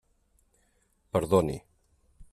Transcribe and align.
Perdoni. 1.11 1.57